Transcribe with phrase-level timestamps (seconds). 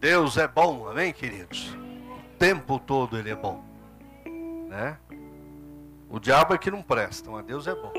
[0.00, 1.74] Deus é bom, amém, queridos?
[1.74, 3.64] O tempo todo Ele é bom,
[4.68, 4.96] né?
[6.08, 7.92] O diabo é que não presta, mas Deus é bom.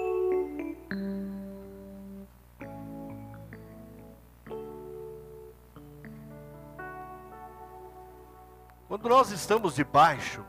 [8.88, 10.44] Quando nós estamos debaixo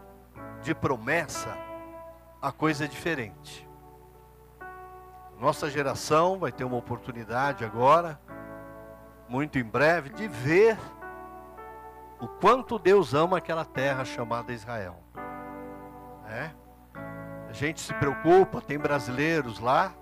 [0.63, 1.59] de promessa,
[2.41, 3.69] a coisa é diferente.
[5.39, 8.21] Nossa geração vai ter uma oportunidade agora,
[9.29, 10.79] muito em breve, de ver
[12.21, 15.03] o quanto Deus ama aquela terra chamada Israel.
[16.27, 16.51] É?
[17.49, 19.93] A gente se preocupa, tem brasileiros lá,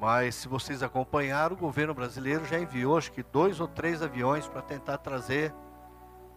[0.00, 4.46] mas se vocês acompanharam, o governo brasileiro já enviou acho que dois ou três aviões
[4.46, 5.54] para tentar trazer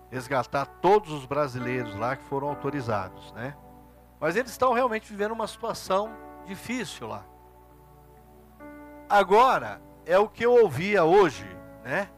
[0.10, 3.56] resgatar todos os brasileiros lá que foram autorizados, né?
[4.20, 6.12] Mas eles estão realmente vivendo uma situação
[6.46, 7.24] difícil lá.
[9.08, 11.46] Agora, é o que eu ouvia hoje,
[11.84, 12.10] né?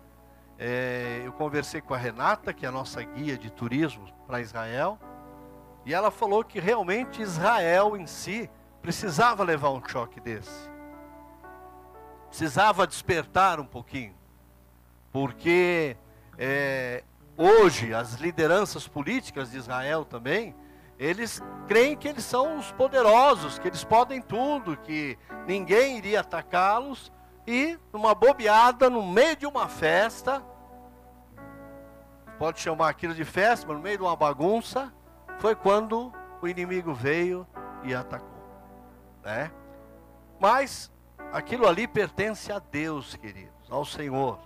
[0.64, 5.00] É, eu conversei com a Renata, que é a nossa guia de turismo para Israel,
[5.84, 8.48] e ela falou que realmente Israel em si
[8.80, 10.70] precisava levar um choque desse.
[12.30, 14.14] Precisava despertar um pouquinho.
[15.12, 15.98] Porque
[16.38, 17.04] é,
[17.36, 20.56] hoje as lideranças políticas de Israel também,
[21.00, 27.12] eles creem que eles são os poderosos, que eles podem tudo, que ninguém iria atacá-los,
[27.48, 30.51] e numa bobeada, no meio de uma festa,
[32.42, 34.92] pode chamar aquilo de festa, mas no meio de uma bagunça,
[35.38, 36.12] foi quando
[36.42, 37.46] o inimigo veio
[37.84, 38.44] e atacou.
[39.24, 39.52] Né?
[40.40, 40.92] Mas
[41.32, 44.40] aquilo ali pertence a Deus, queridos, ao Senhor.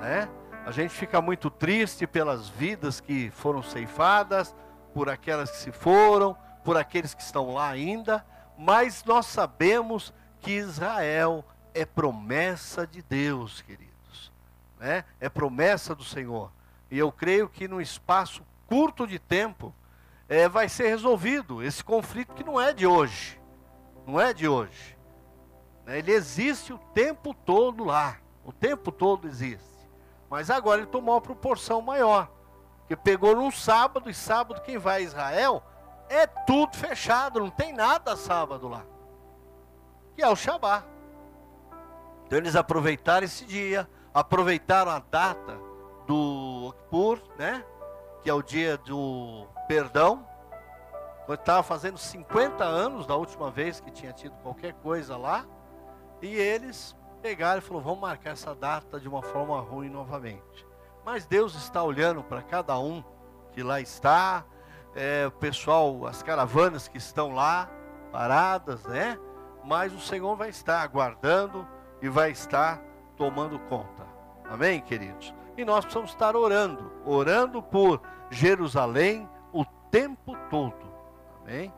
[0.00, 0.28] Né?
[0.66, 4.52] A gente fica muito triste pelas vidas que foram ceifadas,
[4.92, 8.26] por aquelas que se foram, por aqueles que estão lá ainda,
[8.58, 14.32] mas nós sabemos que Israel é promessa de Deus, queridos.
[14.80, 15.04] Né?
[15.20, 16.50] É promessa do Senhor.
[16.90, 19.74] E eu creio que num espaço curto de tempo
[20.28, 23.40] é, vai ser resolvido esse conflito que não é de hoje.
[24.06, 24.96] Não é de hoje.
[25.84, 25.98] Né?
[25.98, 28.18] Ele existe o tempo todo lá.
[28.44, 29.64] O tempo todo existe.
[30.28, 32.30] Mas agora ele tomou uma proporção maior.
[32.86, 35.62] Que pegou num sábado, e sábado quem vai a Israel
[36.08, 38.84] é tudo fechado, não tem nada sábado lá.
[40.14, 40.84] Que é o Shabá.
[42.26, 45.58] Então eles aproveitaram esse dia, aproveitaram a data
[46.06, 47.64] do Kippur, né?
[48.22, 50.26] Que é o dia do perdão.
[51.26, 55.46] Quando estava fazendo 50 anos da última vez que tinha tido qualquer coisa lá.
[56.20, 60.66] E eles pegaram e falou: vamos marcar essa data de uma forma ruim novamente.
[61.04, 63.02] Mas Deus está olhando para cada um
[63.52, 64.44] que lá está,
[64.94, 67.70] é, o pessoal, as caravanas que estão lá
[68.10, 69.18] paradas, né?
[69.64, 71.66] Mas o Senhor vai estar aguardando
[72.02, 72.82] e vai estar
[73.16, 74.04] tomando conta.
[74.48, 75.34] Amém, queridos?
[75.56, 78.00] E nós precisamos estar orando, orando por
[78.30, 80.92] Jerusalém o tempo todo.
[81.40, 81.72] Amém?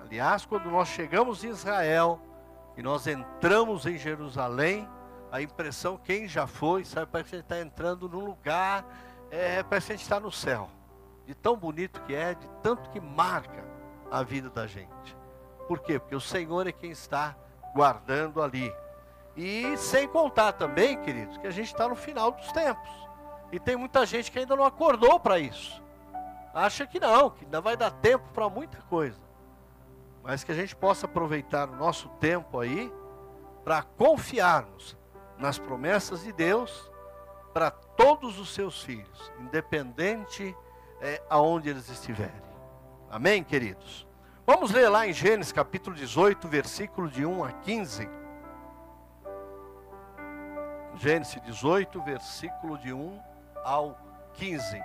[0.00, 2.20] Aliás, quando nós chegamos em Israel,
[2.76, 4.88] e nós entramos em Jerusalém,
[5.32, 8.86] a impressão, quem já foi, sabe, parece que a gente está entrando num lugar,
[9.30, 10.70] é, parece que a gente está no céu.
[11.26, 13.64] De tão bonito que é, de tanto que marca
[14.10, 15.16] a vida da gente.
[15.66, 15.98] Por quê?
[15.98, 17.36] Porque o Senhor é quem está
[17.74, 18.72] guardando ali.
[19.36, 23.07] E sem contar também, queridos, que a gente está no final dos tempos.
[23.50, 25.82] E tem muita gente que ainda não acordou para isso.
[26.52, 29.28] Acha que não, que ainda vai dar tempo para muita coisa
[30.28, 32.92] mas que a gente possa aproveitar o nosso tempo aí
[33.64, 34.94] para confiarmos
[35.38, 36.92] nas promessas de Deus
[37.54, 40.54] para todos os seus filhos, independente
[41.00, 42.42] é, aonde eles estiverem.
[43.10, 44.06] Amém, queridos?
[44.46, 48.06] Vamos ler lá em Gênesis capítulo 18, versículo de 1 a 15.
[50.96, 53.18] Gênesis 18, versículo de 1
[53.64, 53.98] ao
[54.34, 54.80] 15.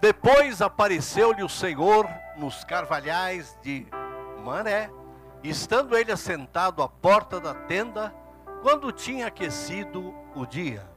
[0.00, 3.86] Depois apareceu-lhe o Senhor nos carvalhais de
[4.44, 4.88] Mané,
[5.42, 8.14] estando ele assentado à porta da tenda,
[8.62, 10.88] quando tinha aquecido o dia.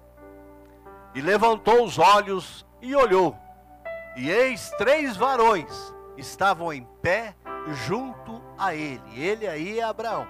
[1.15, 3.35] E levantou os olhos e olhou,
[4.15, 7.35] e eis três varões estavam em pé
[7.85, 9.01] junto a ele.
[9.15, 10.27] Ele aí é Abraão.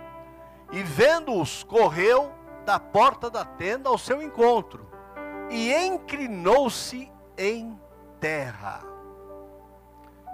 [0.71, 2.31] E vendo-os, correu
[2.65, 4.87] da porta da tenda ao seu encontro,
[5.49, 7.77] e inclinou-se em
[8.19, 8.81] terra.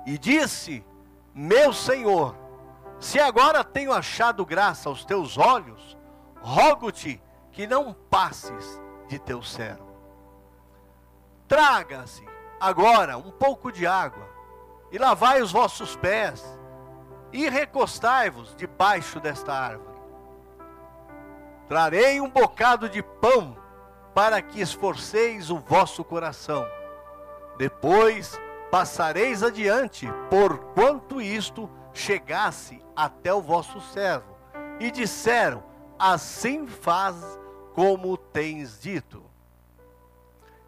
[0.06, 0.86] E disse:
[1.34, 2.36] Meu Senhor,
[3.00, 5.98] se agora tenho achado graça aos teus olhos,
[6.40, 7.22] rogo-te
[7.52, 9.88] que não passes de teu servo.
[11.48, 12.27] Traga-se
[12.60, 14.28] agora um pouco de água
[14.92, 16.44] e lavai os vossos pés,
[17.32, 19.98] e recostai-vos debaixo desta árvore.
[21.68, 23.58] Trarei um bocado de pão
[24.16, 26.66] para que esforceis o vosso coração.
[27.58, 28.40] Depois
[28.72, 34.38] passareis adiante, porquanto isto chegasse até o vosso servo.
[34.80, 35.64] E disseram:
[36.00, 37.16] Assim faz
[37.74, 39.27] como tens dito.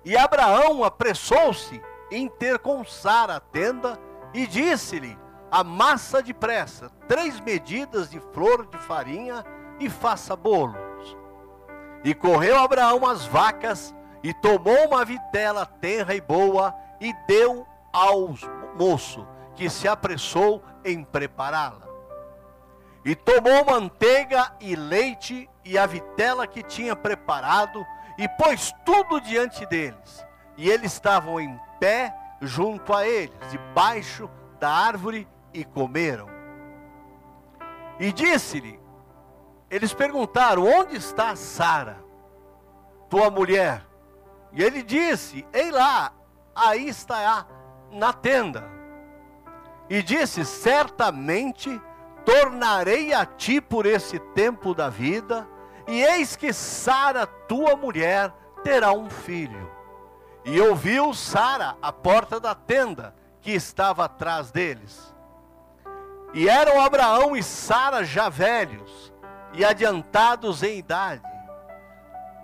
[0.10, 1.80] E Abraão apressou-se
[2.10, 3.96] em ter com Sara a tenda
[4.34, 5.16] e disse-lhe:
[5.52, 9.46] Amassa depressa três medidas de flor de farinha
[9.80, 11.16] e faça bolos.
[12.04, 18.34] E correu Abraão às vacas e tomou uma vitela tenra e boa e deu ao
[18.80, 21.88] moço, que se apressou em prepará-la.
[23.06, 27.86] E tomou manteiga e leite e a vitela que tinha preparado
[28.20, 30.28] e pôs tudo diante deles.
[30.58, 34.30] E eles estavam em pé junto a eles, debaixo
[34.60, 36.28] da árvore, e comeram.
[37.98, 38.78] E disse-lhe:
[39.70, 42.04] Eles perguntaram: Onde está Sara,
[43.10, 43.86] tua mulher?
[44.52, 46.12] E ele disse: Ei lá,
[46.54, 47.48] aí está
[47.90, 48.70] na tenda.
[49.90, 51.82] E disse: Certamente
[52.26, 55.48] tornarei a ti por esse tempo da vida,
[55.90, 58.32] e eis que Sara, tua mulher,
[58.64, 59.72] terá um filho.
[60.46, 65.12] E ouviu Sara a porta da tenda que estava atrás deles.
[66.32, 69.12] E eram Abraão e Sara já velhos
[69.54, 71.24] e adiantados em idade.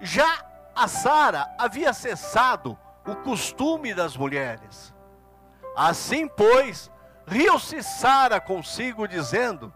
[0.02, 0.44] Já
[0.76, 2.76] a Sara havia cessado
[3.06, 4.92] o costume das mulheres.
[5.78, 6.90] Assim, pois,
[7.28, 9.72] riu-se Sara consigo, dizendo: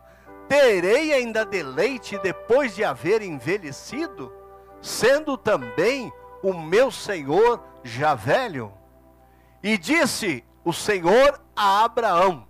[0.50, 4.34] Terei ainda deleite depois de haver envelhecido,
[4.81, 6.12] sendo também
[6.42, 8.74] o meu senhor já velho?
[9.62, 12.48] E disse o Senhor a Abraão: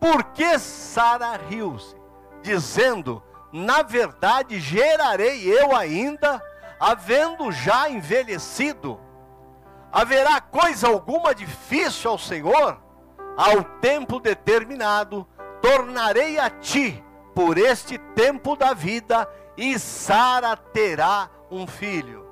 [0.00, 1.94] Por que Sara riu-se,
[2.40, 3.22] dizendo:
[3.52, 6.42] Na verdade gerarei eu ainda,
[6.80, 8.98] havendo já envelhecido?
[9.92, 12.80] Haverá coisa alguma difícil ao Senhor?
[13.36, 15.28] Ao tempo determinado,
[15.60, 17.04] tornarei a ti
[17.36, 19.28] por este tempo da vida,
[19.58, 22.26] e Sara terá um filho.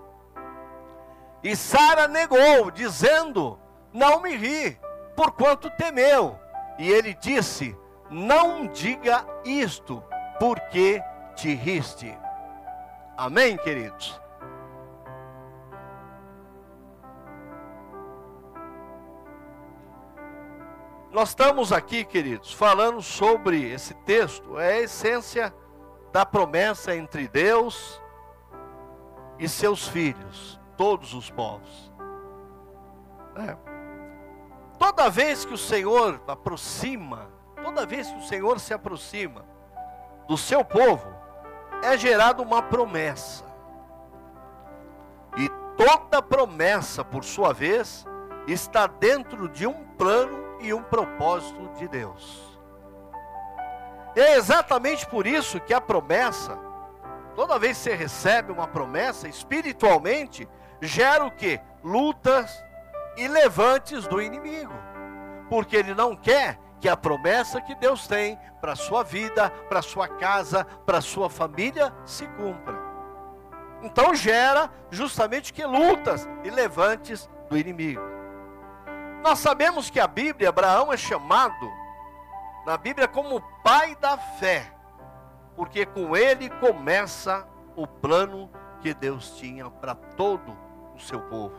[1.43, 3.59] E Sara negou, dizendo:
[3.93, 4.81] Não me ri,
[5.15, 6.39] porquanto temeu.
[6.79, 7.77] E ele disse:
[8.11, 10.03] Não diga isto,
[10.41, 11.03] porque
[11.37, 12.17] te riste.
[13.15, 14.19] Amém, queridos?
[21.15, 25.55] Nós estamos aqui, queridos, falando sobre esse texto, é a essência
[26.11, 28.03] da promessa entre Deus
[29.39, 31.93] e seus filhos, todos os povos.
[33.37, 33.57] É.
[34.77, 37.31] Toda vez que o Senhor aproxima,
[37.63, 39.45] toda vez que o Senhor se aproxima
[40.27, 41.15] do seu povo,
[41.85, 43.45] é gerada uma promessa.
[45.37, 48.05] E toda promessa, por sua vez,
[48.49, 52.59] está dentro de um plano e um propósito de Deus.
[54.17, 56.57] É exatamente por isso que a promessa,
[57.35, 60.49] toda vez que você recebe uma promessa, espiritualmente,
[60.81, 61.61] gera o que?
[61.83, 62.65] Lutas
[63.17, 64.73] e levantes do inimigo.
[65.49, 69.81] Porque ele não quer que a promessa que Deus tem para a sua vida, para
[69.81, 72.79] a sua casa, para a sua família se cumpra.
[73.83, 78.14] Então gera justamente que lutas e levantes do inimigo.
[79.25, 81.73] Nós sabemos que a Bíblia, Abraão é chamado
[82.67, 84.71] na Bíblia como pai da fé,
[85.57, 88.51] porque com ele começa o plano
[88.83, 90.55] que Deus tinha para todo
[90.95, 91.57] o seu povo.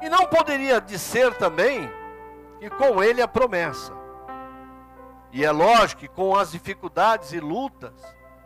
[0.00, 1.90] E não poderia dizer também
[2.60, 3.92] que com ele a promessa.
[5.32, 8.00] E é lógico que com as dificuldades e lutas,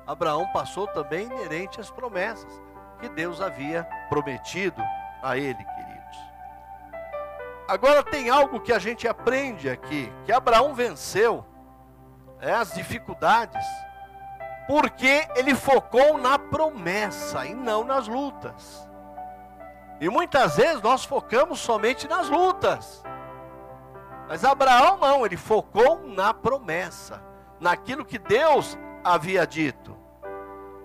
[0.07, 2.59] Abraão passou também inerente às promessas
[3.01, 4.83] que Deus havia prometido
[5.23, 6.19] a Ele, queridos.
[7.69, 11.45] Agora tem algo que a gente aprende aqui, que Abraão venceu
[12.41, 13.65] é, as dificuldades,
[14.67, 18.89] porque ele focou na promessa e não nas lutas.
[20.01, 23.05] E muitas vezes nós focamos somente nas lutas.
[24.29, 27.23] Mas Abraão não, ele focou na promessa,
[27.61, 29.97] naquilo que Deus havia dito.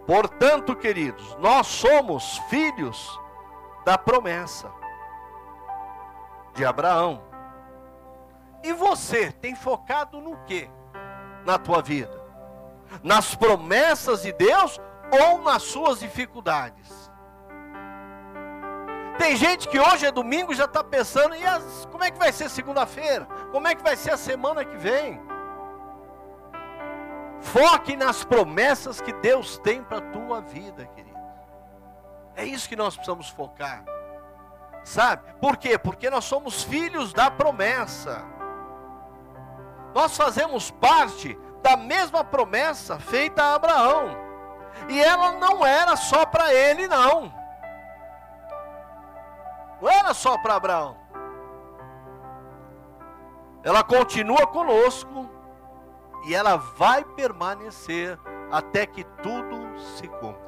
[0.06, 3.20] Portanto, queridos, nós somos filhos
[3.88, 4.70] da promessa
[6.54, 7.24] de Abraão.
[8.62, 10.70] E você tem focado no que
[11.46, 12.22] na tua vida?
[13.02, 14.78] Nas promessas de Deus
[15.10, 17.10] ou nas suas dificuldades?
[19.18, 22.20] Tem gente que hoje é domingo e já está pensando, e as, como é que
[22.20, 23.26] vai ser segunda-feira?
[23.54, 25.18] Como é que vai ser a semana que vem?
[27.40, 31.07] Foque nas promessas que Deus tem para a tua vida, querido.
[32.38, 33.84] É isso que nós precisamos focar.
[34.84, 35.34] Sabe?
[35.42, 35.78] Por quê?
[35.78, 38.24] Porque nós somos filhos da promessa.
[39.94, 44.16] Nós fazemos parte da mesma promessa feita a Abraão.
[44.88, 47.34] E ela não era só para ele, não.
[49.82, 50.96] Não era só para Abraão.
[53.64, 55.30] Ela continua conosco
[56.26, 58.18] e ela vai permanecer
[58.52, 60.47] até que tudo se cumpra.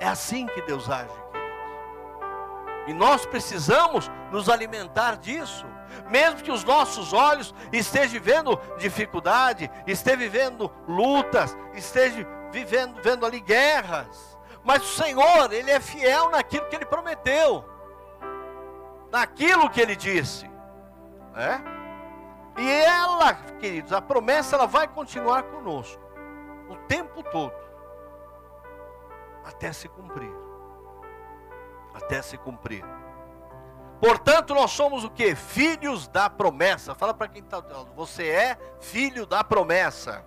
[0.00, 1.58] É assim que Deus age, queridos.
[2.86, 5.66] E nós precisamos nos alimentar disso.
[6.08, 13.40] Mesmo que os nossos olhos estejam vivendo dificuldade, estejam vivendo lutas, estejam vivendo vendo ali
[13.40, 14.38] guerras.
[14.64, 17.64] Mas o Senhor, Ele é fiel naquilo que Ele prometeu
[19.10, 20.48] naquilo que ele disse.
[21.34, 21.62] Né?
[22.56, 26.02] E ela, queridos, a promessa ela vai continuar conosco
[26.68, 27.52] o tempo todo,
[29.48, 30.32] até se cumprir.
[31.94, 32.84] Até se cumprir.
[33.98, 35.34] Portanto, nós somos o que?
[35.34, 36.94] Filhos da promessa.
[36.94, 37.60] Fala para quem está
[37.96, 40.24] você é filho da promessa.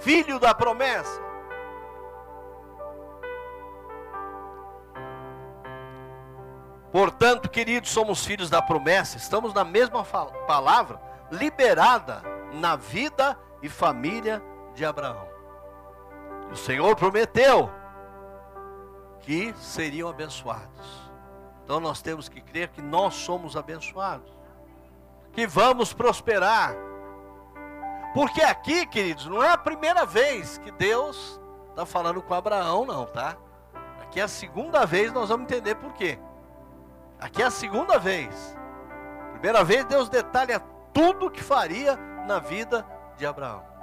[0.00, 1.24] Filho da promessa.
[6.90, 10.98] Portanto, queridos, somos filhos da promessa, estamos na mesma palavra,
[11.30, 12.22] liberada
[12.54, 14.42] na vida e família
[14.74, 15.35] de Abraão.
[16.50, 17.70] O Senhor prometeu
[19.20, 21.10] que seriam abençoados.
[21.64, 24.32] Então nós temos que crer que nós somos abençoados,
[25.32, 26.74] que vamos prosperar.
[28.14, 33.04] Porque aqui, queridos, não é a primeira vez que Deus está falando com Abraão, não,
[33.04, 33.36] tá?
[34.00, 36.18] Aqui é a segunda vez, nós vamos entender por quê.
[37.20, 38.56] Aqui é a segunda vez.
[39.32, 40.60] Primeira vez Deus detalha
[40.94, 42.86] tudo o que faria na vida
[43.18, 43.75] de Abraão.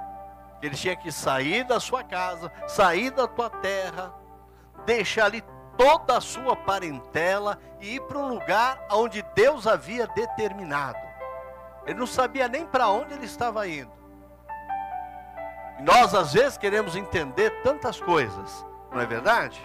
[0.66, 4.14] Ele tinha que sair da sua casa, sair da tua terra,
[4.86, 5.42] deixar ali
[5.76, 10.98] toda a sua parentela e ir para um lugar onde Deus havia determinado.
[11.86, 13.92] Ele não sabia nem para onde ele estava indo.
[15.78, 19.60] E nós às vezes queremos entender tantas coisas, não é verdade?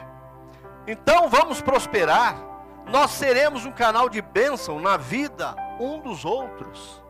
[0.88, 2.50] Então vamos prosperar
[2.90, 7.02] nós seremos um canal de bênção na vida um dos outros.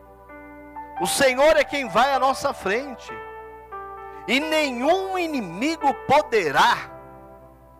[1.00, 3.10] O Senhor é quem vai à nossa frente,
[4.26, 6.90] e nenhum inimigo poderá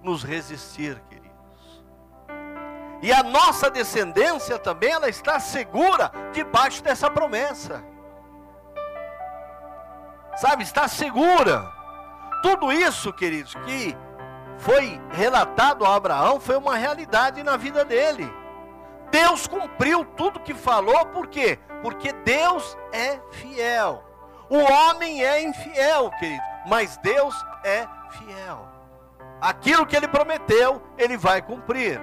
[0.03, 1.85] nos resistir, queridos.
[3.03, 7.83] E a nossa descendência também, ela está segura debaixo dessa promessa.
[10.37, 11.71] Sabe, está segura.
[12.43, 13.97] Tudo isso, queridos, que
[14.59, 18.31] foi relatado a Abraão foi uma realidade na vida dele.
[19.11, 21.59] Deus cumpriu tudo que falou, por quê?
[21.83, 24.05] Porque Deus é fiel.
[24.51, 28.69] O homem é infiel, querido, mas Deus é fiel.
[29.41, 32.01] Aquilo que ele prometeu, ele vai cumprir.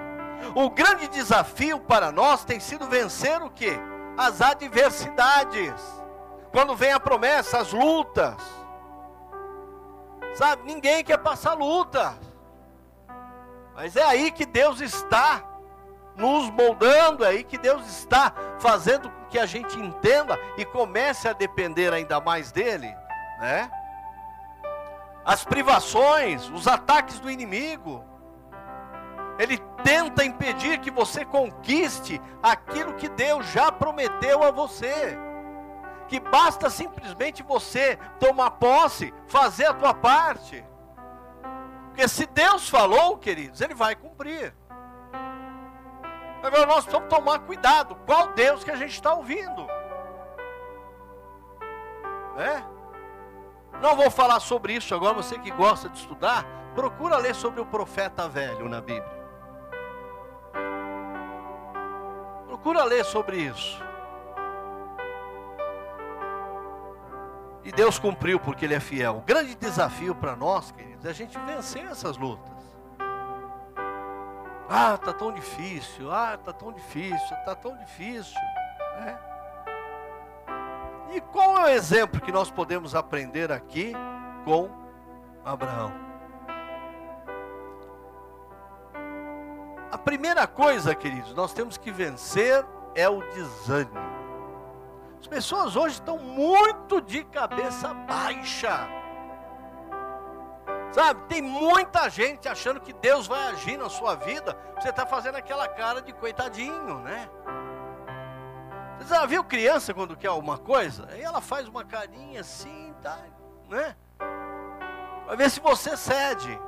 [0.54, 3.78] O grande desafio para nós tem sido vencer o que?
[4.16, 5.74] As adversidades.
[6.50, 8.34] Quando vem a promessa, as lutas.
[10.34, 12.18] Sabe, ninguém quer passar luta.
[13.74, 15.44] Mas é aí que Deus está
[16.16, 21.32] nos moldando, é aí que Deus está fazendo que a gente entenda e comece a
[21.32, 22.94] depender ainda mais dele,
[23.40, 23.70] né?
[25.24, 28.04] As privações, os ataques do inimigo,
[29.38, 35.16] ele tenta impedir que você conquiste aquilo que Deus já prometeu a você.
[36.08, 40.64] Que basta simplesmente você tomar posse, fazer a tua parte.
[41.88, 44.54] Porque se Deus falou, queridos, Ele vai cumprir.
[46.42, 47.96] Agora nós precisamos tomar cuidado.
[48.06, 49.66] Qual Deus que a gente está ouvindo?
[52.36, 52.64] Né?
[53.80, 55.14] Não vou falar sobre isso agora.
[55.14, 59.18] Você que gosta de estudar, procura ler sobre o profeta velho na Bíblia.
[62.46, 63.82] Procura ler sobre isso.
[67.64, 69.18] E Deus cumpriu porque Ele é fiel.
[69.18, 72.57] O grande desafio para nós, queridos, é a gente vencer essas lutas.
[74.68, 76.12] Ah, está tão difícil.
[76.12, 77.36] Ah, está tão difícil.
[77.38, 78.40] Está tão difícil.
[79.00, 79.18] Né?
[81.14, 83.94] E qual é o exemplo que nós podemos aprender aqui
[84.44, 84.68] com
[85.44, 85.92] Abraão?
[89.90, 94.18] A primeira coisa, queridos, nós temos que vencer é o desânimo.
[95.18, 98.97] As pessoas hoje estão muito de cabeça baixa.
[100.90, 104.56] Sabe, tem muita gente achando que Deus vai agir na sua vida.
[104.76, 107.28] Você está fazendo aquela cara de coitadinho, né?
[108.98, 111.06] Você já viu criança quando quer alguma coisa?
[111.10, 113.18] Aí ela faz uma carinha assim, tá,
[113.68, 113.94] né?
[115.26, 116.58] Vai ver se você cede.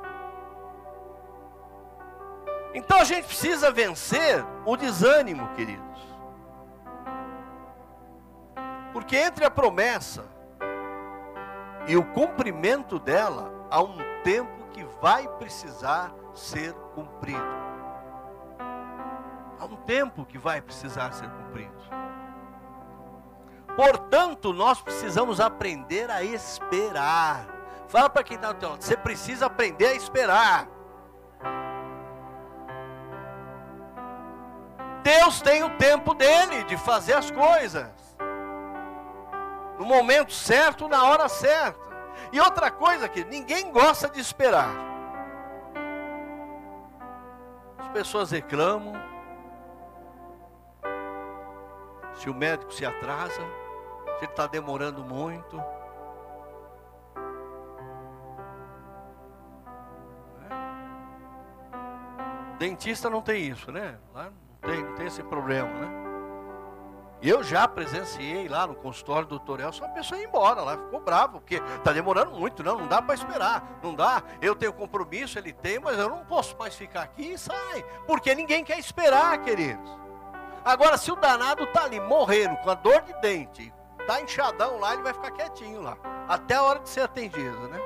[2.73, 6.01] Então a gente precisa vencer o desânimo, queridos.
[8.93, 10.25] Porque entre a promessa
[11.87, 17.41] e o cumprimento dela, há um tempo que vai precisar ser cumprido.
[19.57, 21.71] Há um tempo que vai precisar ser cumprido.
[23.75, 27.47] Portanto, nós precisamos aprender a esperar.
[27.87, 30.67] Fala para quem está no teu lado, você precisa aprender a esperar.
[35.01, 37.89] Deus tem o tempo dele de fazer as coisas.
[39.79, 41.90] No momento certo, na hora certa.
[42.31, 44.69] E outra coisa que ninguém gosta de esperar.
[47.77, 48.93] As pessoas reclamam.
[52.15, 53.41] Se o médico se atrasa,
[54.19, 55.61] se ele está demorando muito.
[62.59, 63.97] Dentista não tem isso, né?
[64.13, 66.00] Lá não tem, não tem esse problema, né?
[67.21, 70.99] Eu já presenciei lá no consultório do doutor Elcio, uma pessoa ia embora lá, ficou
[70.99, 74.23] bravo, porque está demorando muito, não, não dá para esperar, não dá.
[74.41, 78.33] Eu tenho compromisso, ele tem, mas eu não posso mais ficar aqui e sai, porque
[78.33, 79.87] ninguém quer esperar, queridos.
[80.65, 84.93] Agora, se o danado está ali morrendo com a dor de dente, está inchadão lá,
[84.93, 85.95] ele vai ficar quietinho lá,
[86.27, 87.79] até a hora de ser atendido, né?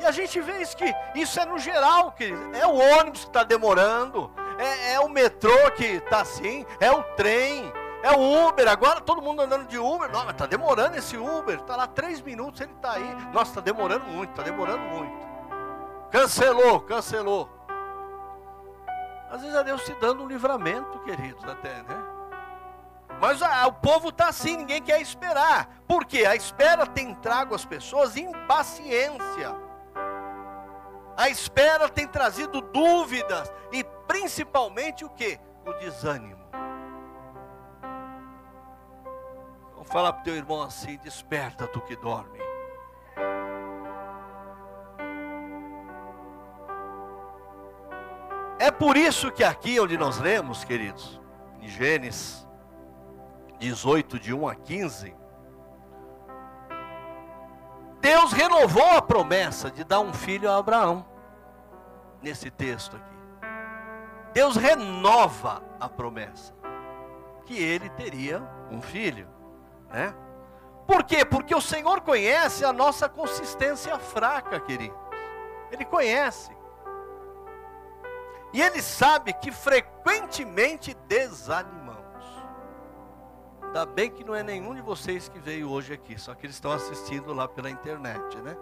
[0.00, 2.58] E a gente vê isso que isso é no geral, queridos.
[2.58, 4.32] É o ônibus que está demorando,
[4.62, 8.68] é, é o metrô que está assim, é o trem, é o Uber.
[8.68, 10.10] Agora todo mundo andando de Uber.
[10.10, 11.58] Não, mas está demorando esse Uber.
[11.58, 13.16] Está lá três minutos, ele está aí.
[13.32, 15.12] Nossa, está demorando muito, está demorando muito.
[16.10, 17.48] Cancelou, cancelou.
[19.30, 22.04] Às vezes é Deus te dando um livramento, queridos, até, né?
[23.18, 25.68] Mas ah, o povo está assim, ninguém quer esperar.
[25.86, 26.26] Por quê?
[26.26, 29.71] A espera tem trago às pessoas impaciência.
[31.16, 35.38] A espera tem trazido dúvidas e principalmente o que?
[35.66, 36.42] O desânimo.
[39.74, 42.40] Vou falar para o teu irmão assim: desperta tu que dorme.
[48.58, 51.20] É por isso que aqui onde nós lemos, queridos,
[51.60, 52.46] em Gênesis
[53.58, 55.16] 18, de 1 a 15,
[58.02, 61.06] Deus renovou a promessa de dar um filho a Abraão,
[62.20, 63.48] nesse texto aqui.
[64.32, 66.52] Deus renova a promessa,
[67.46, 69.28] que ele teria um filho,
[69.88, 70.12] né?
[70.84, 71.24] Por quê?
[71.24, 74.98] Porque o Senhor conhece a nossa consistência fraca, queridos.
[75.70, 76.50] Ele conhece.
[78.52, 81.81] E ele sabe que frequentemente desanimamos.
[83.72, 86.56] Ainda bem que não é nenhum de vocês que veio hoje aqui, só que eles
[86.56, 88.54] estão assistindo lá pela internet, né?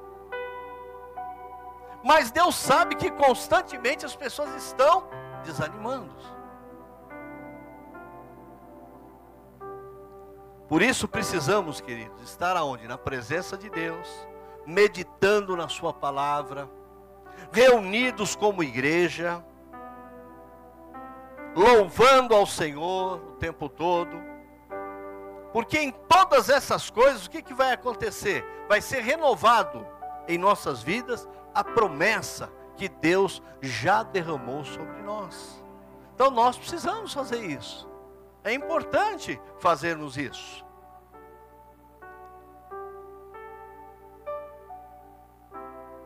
[2.05, 5.09] Mas Deus sabe que constantemente as pessoas estão
[5.45, 6.15] desanimando.
[10.69, 12.87] Por isso precisamos, queridos, estar aonde?
[12.87, 14.07] Na presença de Deus,
[14.65, 16.71] meditando na Sua palavra,
[17.51, 19.45] reunidos como igreja,
[21.57, 24.30] louvando ao Senhor o tempo todo
[25.53, 28.45] porque em todas essas coisas, o que, que vai acontecer?
[28.69, 29.87] Vai ser renovado
[30.29, 35.63] em nossas vidas a promessa que Deus já derramou sobre nós.
[36.15, 37.89] Então nós precisamos fazer isso.
[38.45, 40.65] É importante fazermos isso.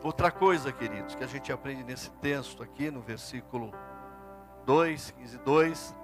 [0.03, 3.73] Outra coisa, queridos, que a gente aprende nesse texto aqui, no versículo
[4.67, 5.97] 2, 15, 2,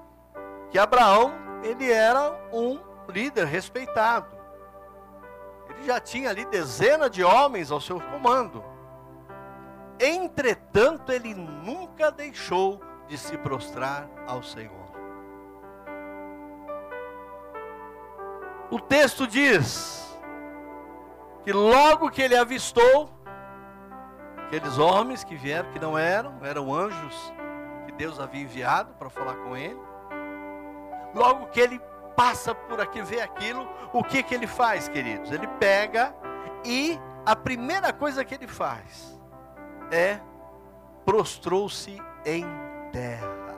[0.70, 4.38] que Abraão, ele era um líder respeitado.
[5.68, 8.64] Ele já tinha ali dezenas de homens ao seu comando.
[9.98, 14.90] Entretanto, ele nunca deixou de se prostrar ao Senhor.
[18.70, 20.16] O texto diz
[21.44, 23.10] que logo que ele avistou
[24.46, 27.32] aqueles homens que vieram, que não eram, eram anjos
[27.86, 29.80] que Deus havia enviado para falar com ele.
[31.14, 31.80] Logo que ele
[32.20, 35.32] passa por aqui, vê aquilo, o que que ele faz, queridos?
[35.32, 36.14] Ele pega
[36.66, 39.18] e a primeira coisa que ele faz
[39.90, 40.20] é
[41.02, 42.44] prostrou-se em
[42.92, 43.56] terra.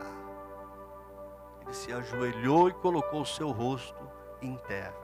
[1.62, 4.08] Ele se ajoelhou e colocou o seu rosto
[4.40, 4.94] em terra.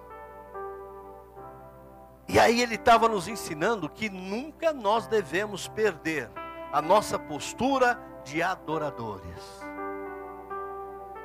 [2.28, 6.30] E aí ele estava nos ensinando que nunca nós devemos perder
[6.72, 9.66] a nossa postura de adoradores,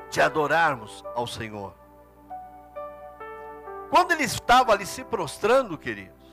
[0.09, 1.82] de adorarmos ao Senhor.
[3.93, 6.27] Quando ele estava ali se prostrando, queridos,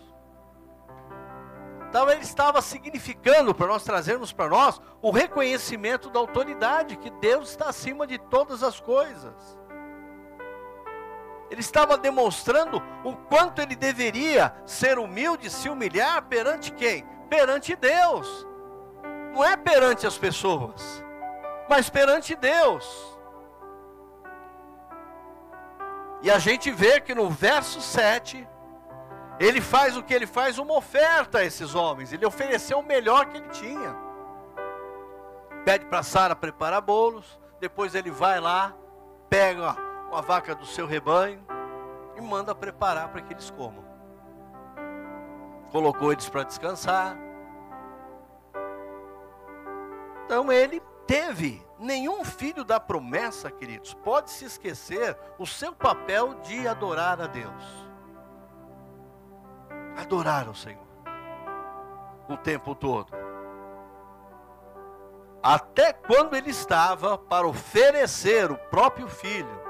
[1.86, 7.50] então ele estava significando para nós trazermos para nós o reconhecimento da autoridade, que Deus
[7.50, 9.34] está acima de todas as coisas.
[11.50, 17.04] Ele estava demonstrando o quanto ele deveria ser humilde, se humilhar perante quem?
[17.28, 18.46] Perante Deus.
[19.34, 21.04] Não é perante as pessoas,
[21.68, 23.19] mas perante Deus.
[26.22, 28.46] E a gente vê que no verso 7,
[29.38, 30.58] ele faz o que ele faz?
[30.58, 32.12] Uma oferta a esses homens.
[32.12, 33.96] Ele ofereceu o melhor que ele tinha.
[35.64, 37.40] Pede para Sara preparar bolos.
[37.58, 38.74] Depois ele vai lá,
[39.28, 39.76] pega
[40.10, 41.44] uma vaca do seu rebanho
[42.16, 43.84] e manda preparar para que eles comam.
[45.70, 47.16] Colocou eles para descansar.
[50.24, 56.68] Então ele teve nenhum filho da promessa, queridos, pode se esquecer o seu papel de
[56.68, 57.64] adorar a Deus.
[59.96, 60.90] Adorar o Senhor
[62.32, 63.12] o tempo todo.
[65.42, 69.60] Até quando ele estava para oferecer o próprio filho,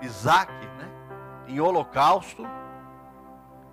[0.00, 0.88] Isaac, né,
[1.46, 2.44] em holocausto,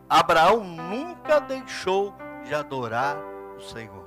[0.07, 2.13] Abraão nunca deixou
[2.43, 3.17] de adorar
[3.57, 3.98] o Senhor.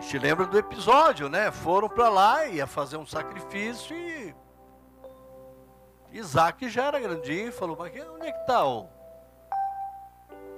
[0.00, 1.50] Gente lembra do episódio, né?
[1.50, 4.34] Foram para lá, ia fazer um sacrifício e
[6.12, 8.58] Isaac já era grandinho falou: Mas onde é que está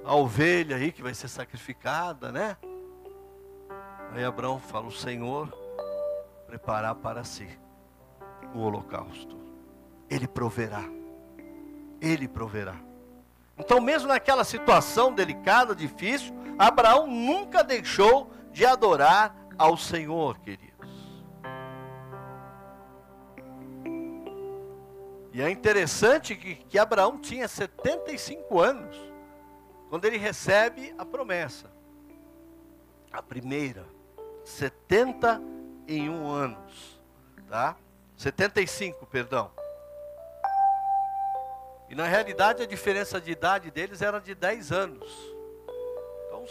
[0.03, 2.55] a ovelha aí que vai ser sacrificada, né?
[4.13, 5.51] Aí Abraão fala: O Senhor
[6.47, 7.47] preparar para si
[8.53, 9.37] o holocausto,
[10.09, 10.83] Ele proverá,
[11.99, 12.75] Ele proverá.
[13.57, 20.71] Então, mesmo naquela situação delicada, difícil, Abraão nunca deixou de adorar ao Senhor, queridos.
[25.33, 28.97] E é interessante que, que Abraão tinha 75 anos
[29.89, 31.71] quando ele recebe a promessa.
[33.11, 33.85] A primeira,
[34.43, 37.01] 71 anos,
[37.49, 37.77] tá?
[38.17, 39.51] 75, perdão.
[41.89, 45.30] E na realidade a diferença de idade deles era de 10 anos.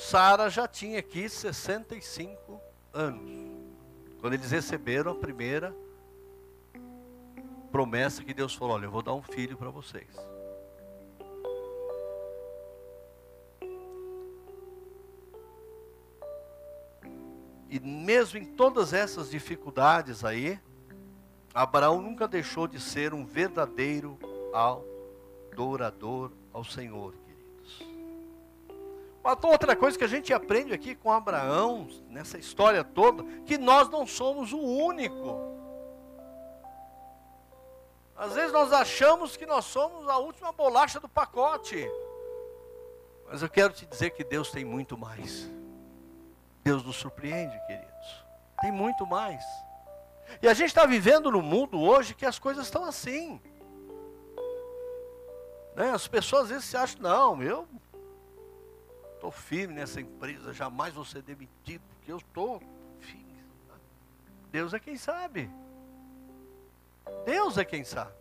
[0.00, 2.60] Sara já tinha aqui 65
[2.92, 3.30] anos.
[4.18, 5.76] Quando eles receberam a primeira
[7.70, 10.08] promessa que Deus falou: Olha, eu vou dar um filho para vocês.
[17.68, 20.58] E mesmo em todas essas dificuldades aí,
[21.54, 24.18] Abraão nunca deixou de ser um verdadeiro
[25.52, 27.19] adorador ao Senhor.
[29.22, 33.88] Uma outra coisa que a gente aprende aqui com Abraão, nessa história toda, que nós
[33.90, 35.50] não somos o único.
[38.16, 41.86] Às vezes nós achamos que nós somos a última bolacha do pacote.
[43.26, 45.50] Mas eu quero te dizer que Deus tem muito mais.
[46.62, 48.24] Deus nos surpreende, queridos.
[48.60, 49.42] Tem muito mais.
[50.42, 53.40] E a gente está vivendo no mundo hoje que as coisas estão assim.
[55.76, 55.90] Né?
[55.90, 57.68] As pessoas às vezes se acham, não, eu
[59.20, 62.62] estou firme nessa empresa, jamais vou ser demitido, porque eu estou
[62.98, 63.44] firme.
[64.50, 65.50] Deus é quem sabe.
[67.26, 68.14] Deus é quem sabe.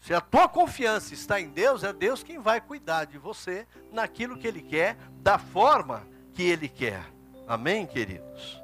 [0.00, 4.36] Se a tua confiança está em Deus, é Deus quem vai cuidar de você naquilo
[4.36, 7.02] que Ele quer, da forma que Ele quer.
[7.46, 8.62] Amém, queridos?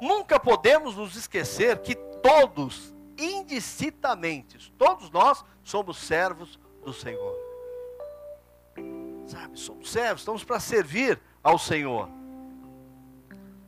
[0.00, 7.49] Nunca podemos nos esquecer que todos, indistintamente, todos nós somos servos do Senhor.
[9.30, 12.08] Sabe, somos servos, estamos para servir ao Senhor.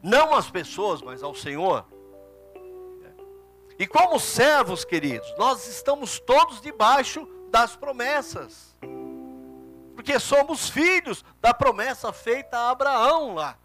[0.02, 1.86] Não às pessoas, mas ao Senhor.
[3.78, 8.76] E como servos, queridos, nós estamos todos debaixo das promessas.
[9.94, 13.56] Porque somos filhos da promessa feita a Abraão lá,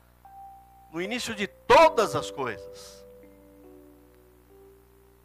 [0.91, 3.03] no início de todas as coisas.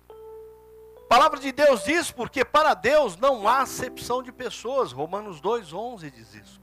[0.08, 4.90] A palavra de Deus diz, porque para Deus não há acepção de pessoas.
[4.90, 6.61] Romanos 2,11 diz isso.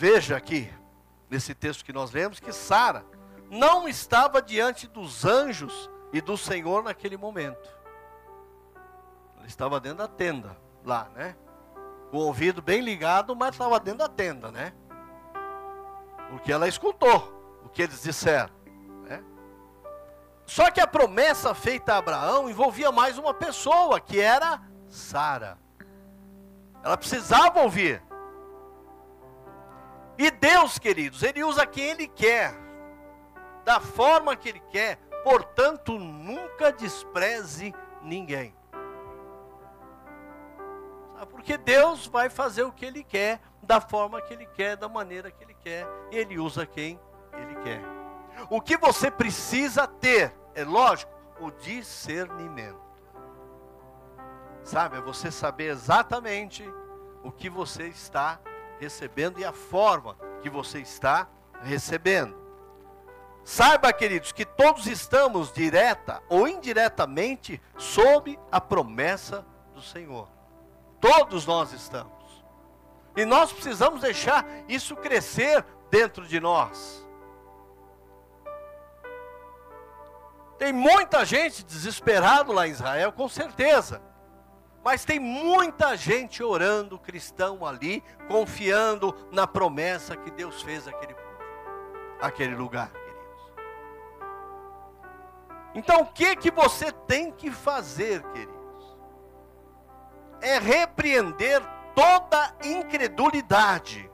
[0.00, 0.72] Veja aqui,
[1.28, 3.04] nesse texto que nós lemos, que Sara
[3.50, 7.68] não estava diante dos anjos e do Senhor naquele momento.
[9.36, 11.34] Ela estava dentro da tenda, lá, né?
[12.12, 14.72] Com o ouvido bem ligado, mas estava dentro da tenda, né?
[16.30, 18.54] Porque ela escutou o que eles disseram.
[19.02, 19.20] Né?
[20.46, 25.58] Só que a promessa feita a Abraão envolvia mais uma pessoa, que era Sara.
[26.84, 28.00] Ela precisava ouvir.
[30.18, 32.52] E Deus, queridos, Ele usa quem Ele quer,
[33.64, 38.54] da forma que Ele quer, portanto, nunca despreze ninguém.
[41.30, 45.30] Porque Deus vai fazer o que Ele quer, da forma que Ele quer, da maneira
[45.30, 46.98] que Ele quer, e Ele usa quem
[47.32, 47.80] Ele quer.
[48.50, 52.80] O que você precisa ter, é lógico, o discernimento.
[54.64, 56.68] Sabe, é você saber exatamente
[57.22, 58.40] o que você está
[58.80, 61.28] recebendo e a forma que você está
[61.62, 62.36] recebendo.
[63.44, 70.28] Saiba, queridos, que todos estamos direta ou indiretamente sob a promessa do Senhor.
[71.00, 72.44] Todos nós estamos.
[73.16, 77.06] E nós precisamos deixar isso crescer dentro de nós.
[80.58, 84.02] Tem muita gente desesperado lá em Israel, com certeza.
[84.84, 91.38] Mas tem muita gente orando cristão ali, confiando na promessa que Deus fez àquele povo,
[92.20, 93.08] aquele lugar, queridos.
[95.74, 98.58] Então, o que que você tem que fazer, queridos?
[100.40, 101.60] É repreender
[101.94, 104.08] toda incredulidade.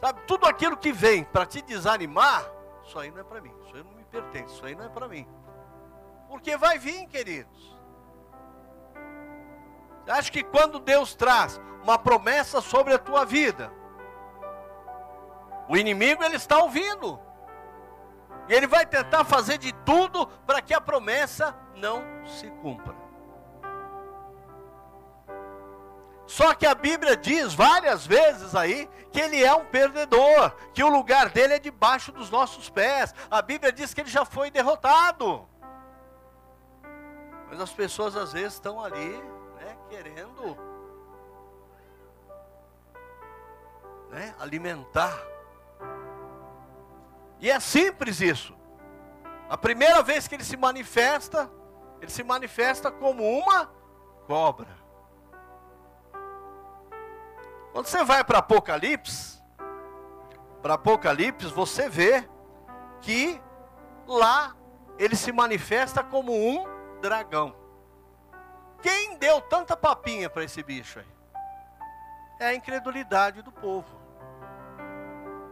[0.00, 2.48] Sabe, tudo aquilo que vem para te desanimar,
[2.84, 4.88] isso aí não é para mim, isso aí não me pertence, isso aí não é
[4.88, 5.28] para mim.
[6.28, 7.76] Porque vai vir, queridos.
[10.06, 13.72] Acha que quando Deus traz uma promessa sobre a tua vida,
[15.68, 17.20] o inimigo ele está ouvindo.
[18.48, 22.96] E ele vai tentar fazer de tudo para que a promessa não se cumpra.
[26.26, 30.88] Só que a Bíblia diz várias vezes aí que ele é um perdedor, que o
[30.88, 33.14] lugar dele é debaixo dos nossos pés.
[33.30, 35.48] A Bíblia diz que ele já foi derrotado.
[37.48, 39.16] Mas as pessoas às vezes estão ali,
[39.56, 40.56] né, querendo
[44.10, 45.18] né, alimentar.
[47.40, 48.56] E é simples isso.
[49.48, 51.50] A primeira vez que ele se manifesta,
[52.00, 53.70] ele se manifesta como uma
[54.26, 54.76] cobra.
[57.72, 59.40] Quando você vai para Apocalipse,
[60.60, 62.28] para Apocalipse, você vê
[63.00, 63.40] que
[64.06, 64.54] lá
[64.98, 67.54] ele se manifesta como um dragão.
[68.82, 71.06] Quem deu tanta papinha para esse bicho aí?
[72.40, 73.98] É a incredulidade do povo.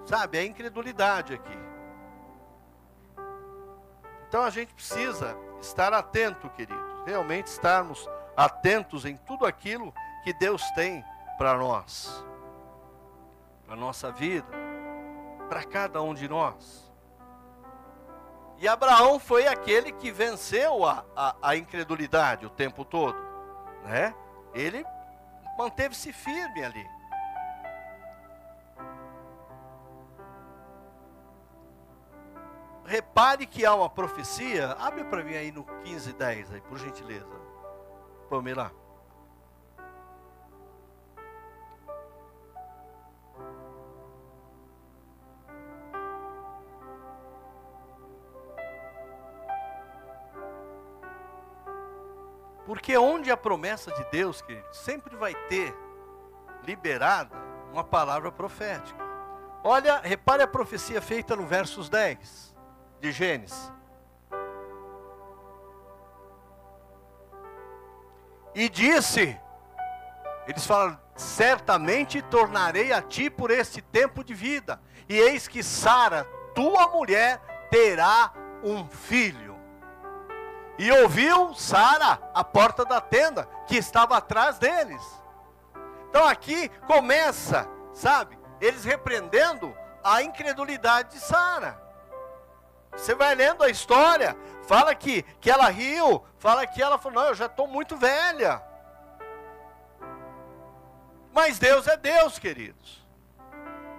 [0.04, 1.58] Sabe, é a incredulidade aqui.
[4.28, 6.84] Então a gente precisa estar atento, queridos.
[7.04, 11.04] Realmente estarmos atentos em tudo aquilo que Deus tem
[11.38, 12.24] para nós,
[13.64, 14.46] para nossa vida,
[15.48, 16.85] para cada um de nós.
[18.58, 23.18] E Abraão foi aquele que venceu a, a, a incredulidade o tempo todo,
[23.84, 24.14] né?
[24.54, 24.84] Ele
[25.58, 26.86] manteve-se firme ali.
[32.86, 34.72] Repare que há uma profecia.
[34.78, 37.26] Abre para mim aí no 15, 10, aí, por gentileza.
[38.30, 38.85] Pamela.
[52.86, 55.76] Porque onde a promessa de Deus, querido, sempre vai ter
[56.62, 57.36] liberada
[57.72, 59.04] uma palavra profética.
[59.64, 62.54] Olha, repare a profecia feita no versos 10
[63.00, 63.72] de Gênesis.
[68.54, 69.36] E disse,
[70.46, 76.22] eles falam, certamente tornarei a ti por este tempo de vida, e eis que Sara,
[76.54, 79.45] tua mulher, terá um filho.
[80.78, 85.02] E ouviu Sara a porta da tenda que estava atrás deles.
[86.08, 91.80] Então aqui começa, sabe, eles repreendendo a incredulidade de Sara.
[92.92, 94.36] Você vai lendo a história,
[94.66, 98.62] fala que, que ela riu, fala que ela falou: Não, eu já estou muito velha.
[101.32, 103.06] Mas Deus é Deus, queridos.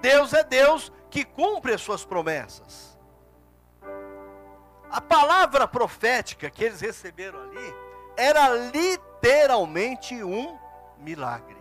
[0.02, 2.87] Deus é Deus que cumpre as suas promessas.
[4.90, 7.76] A palavra profética que eles receberam ali
[8.16, 10.58] era literalmente um
[10.98, 11.58] milagre.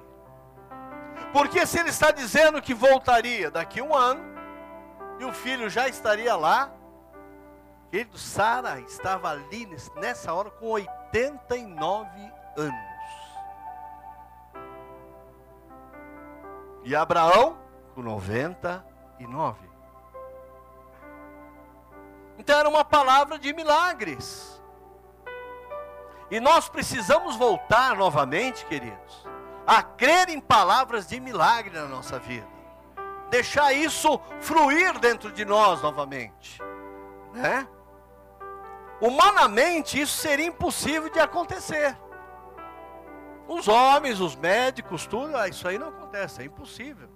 [1.33, 4.23] Porque se ele está dizendo que voltaria daqui um ano,
[5.19, 6.73] e o filho já estaria lá,
[7.91, 12.09] querido, Sara estava ali nessa hora com 89
[12.57, 12.97] anos.
[16.85, 17.59] E Abraão
[17.95, 19.76] com 99.
[22.39, 24.61] Então era uma palavra de milagres.
[26.31, 29.27] E nós precisamos voltar novamente, queridos,
[29.67, 32.47] a crer em palavras de milagre na nossa vida.
[33.31, 36.61] Deixar isso fluir dentro de nós novamente,
[37.33, 37.67] né?
[39.01, 41.97] Humanamente isso seria impossível de acontecer.
[43.47, 47.09] Os homens, os médicos, tudo, ah, isso aí não acontece, é impossível.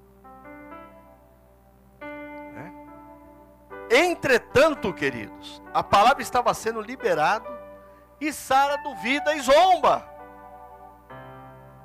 [3.90, 7.50] Entretanto, queridos, a palavra estava sendo liberada
[8.20, 10.08] e Sara duvida e zomba.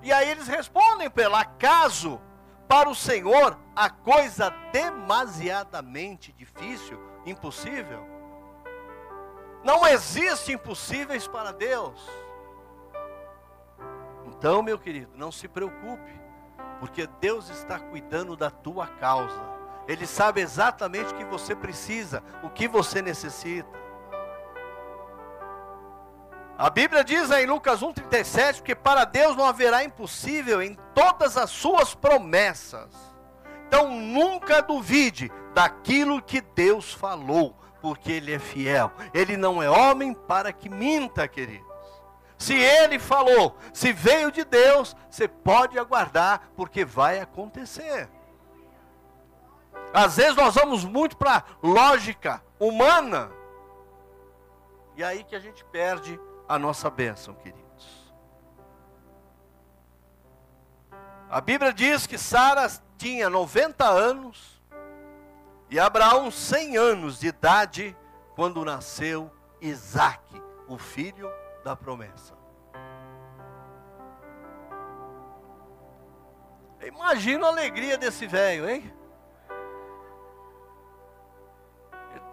[0.03, 2.21] E aí eles respondem pelo acaso
[2.67, 8.05] para o Senhor a coisa demasiadamente difícil, impossível.
[9.63, 12.07] Não existe impossíveis para Deus.
[14.27, 16.21] Então, meu querido, não se preocupe,
[16.79, 19.54] porque Deus está cuidando da tua causa.
[19.87, 23.85] Ele sabe exatamente o que você precisa, o que você necessita.
[26.57, 31.49] A Bíblia diz em Lucas 1,37 que para Deus não haverá impossível em todas as
[31.49, 32.89] suas promessas.
[33.67, 38.89] Então nunca duvide daquilo que Deus falou, porque Ele é fiel.
[39.13, 41.65] Ele não é homem para que minta, queridos.
[42.37, 48.09] Se Ele falou, se veio de Deus, você pode aguardar, porque vai acontecer.
[49.95, 53.31] Às vezes nós vamos muito para lógica humana,
[54.97, 58.13] e aí que a gente perde a nossa bênção, queridos.
[61.29, 64.61] A Bíblia diz que Sara tinha 90 anos
[65.69, 67.97] e Abraão 100 anos de idade
[68.35, 69.31] quando nasceu
[69.61, 70.21] Isaac,
[70.67, 71.31] o filho
[71.63, 72.35] da promessa.
[76.85, 78.93] Imagina a alegria desse velho, hein?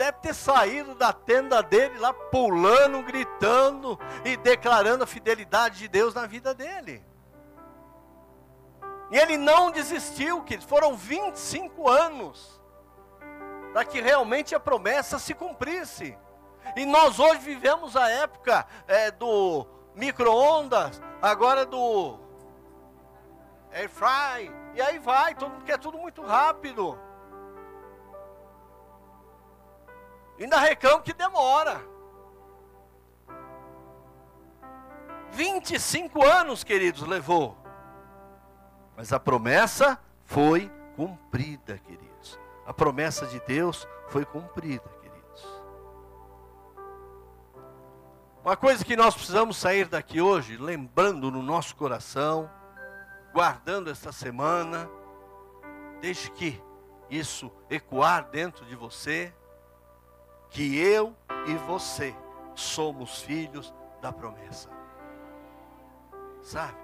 [0.02, 6.12] Deve ter saído da tenda dele lá pulando, gritando e declarando a fidelidade de Deus
[6.12, 7.04] na vida dele.
[9.12, 12.60] E ele não desistiu, que foram 25 anos
[13.72, 16.18] para que realmente a promessa se cumprisse.
[16.74, 22.18] E nós hoje vivemos a época é, do micro-ondas, agora do
[23.72, 26.98] air fry, e aí vai, todo mundo quer tudo muito rápido.
[30.42, 31.80] Ainda reclamo que demora.
[35.30, 37.56] 25 anos, queridos, levou.
[38.96, 42.40] Mas a promessa foi cumprida, queridos.
[42.66, 45.62] A promessa de Deus foi cumprida, queridos.
[48.44, 52.50] Uma coisa que nós precisamos sair daqui hoje, lembrando no nosso coração,
[53.32, 54.90] guardando esta semana,
[56.00, 56.60] deixe que
[57.08, 59.32] isso ecoar dentro de você
[60.52, 62.14] que eu e você
[62.54, 64.68] somos filhos da promessa.
[66.42, 66.76] Sabe?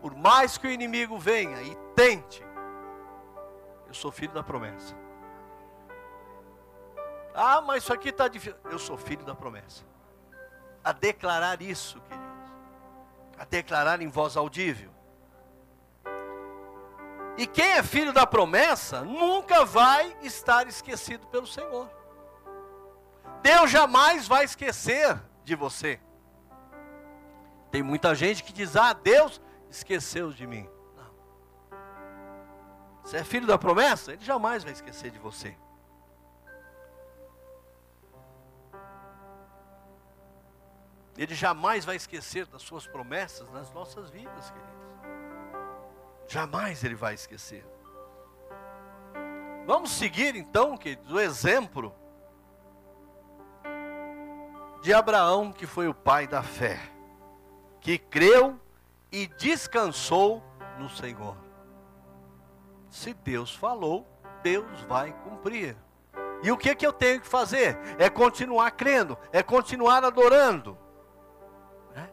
[0.00, 2.44] Por mais que o inimigo venha e tente,
[3.88, 4.94] eu sou filho da promessa.
[7.34, 8.58] Ah, mas isso aqui está difícil.
[8.70, 9.84] Eu sou filho da promessa.
[10.84, 12.52] A declarar isso, queridos.
[13.38, 14.90] A declarar em voz audível.
[17.36, 21.97] E quem é filho da promessa nunca vai estar esquecido pelo Senhor.
[23.42, 26.00] Deus jamais vai esquecer de você.
[27.70, 30.68] Tem muita gente que diz: Ah, Deus esqueceu de mim.
[30.96, 31.10] Não.
[33.02, 34.12] Você é filho da promessa?
[34.12, 35.56] Ele jamais vai esquecer de você.
[41.16, 44.78] Ele jamais vai esquecer das suas promessas nas nossas vidas, queridos.
[46.28, 47.66] Jamais ele vai esquecer.
[49.66, 51.92] Vamos seguir então, queridos, o exemplo
[54.80, 56.78] de Abraão, que foi o pai da fé,
[57.80, 58.58] que creu
[59.10, 60.42] e descansou
[60.78, 61.36] no Senhor.
[62.88, 64.06] Se Deus falou,
[64.42, 65.76] Deus vai cumprir.
[66.42, 67.76] E o que, que eu tenho que fazer?
[67.98, 70.78] É continuar crendo, é continuar adorando.
[71.94, 72.08] Né?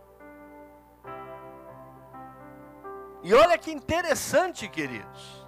[3.21, 5.45] E olha que interessante, queridos.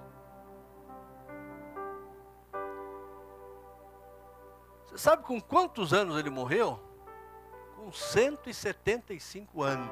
[4.86, 6.87] Você sabe com quantos anos ele morreu?
[7.78, 9.88] Com 175 anos.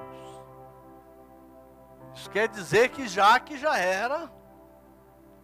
[2.15, 4.31] Isso quer dizer que já que já era,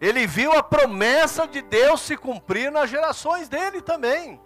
[0.01, 4.41] ele viu a promessa de Deus se cumprir nas gerações dele também.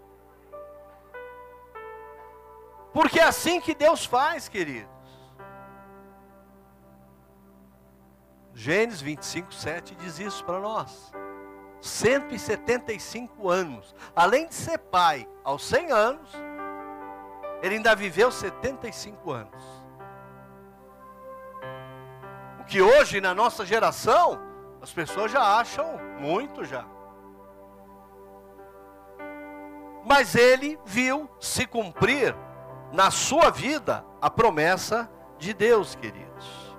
[2.93, 4.95] Porque é assim que Deus faz, queridos.
[8.53, 11.11] Gênesis 25, 7 diz isso para nós.
[11.81, 13.95] 175 anos.
[14.15, 16.46] Além de ser pai aos 100 anos,
[17.61, 19.87] ele ainda viveu 75 anos.
[22.67, 24.39] que hoje na nossa geração
[24.81, 26.85] as pessoas já acham muito já.
[30.05, 32.35] Mas ele viu se cumprir
[32.93, 36.77] na sua vida a promessa de Deus, queridos.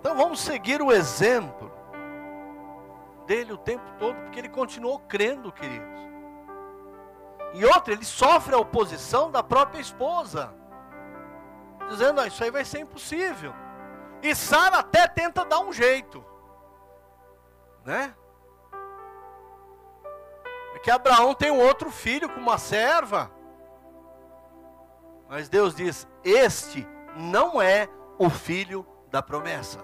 [0.00, 1.72] Então vamos seguir o exemplo
[3.26, 6.00] dele o tempo todo, porque ele continuou crendo, queridos.
[7.56, 10.54] E outra, ele sofre a oposição da própria esposa,
[11.88, 13.54] dizendo: ah, Isso aí vai ser impossível.
[14.22, 16.22] E Sara até tenta dar um jeito,
[17.82, 18.14] né?
[20.74, 23.30] É que Abraão tem um outro filho com uma serva.
[25.26, 26.86] Mas Deus diz: Este
[27.16, 27.88] não é
[28.18, 29.82] o filho da promessa.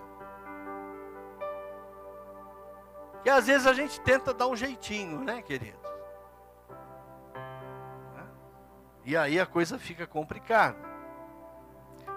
[3.23, 5.82] Que às vezes a gente tenta dar um jeitinho, né, queridos?
[9.05, 10.77] E aí a coisa fica complicada.